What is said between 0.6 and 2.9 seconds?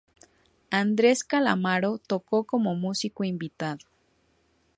Andres Calamaro tocó como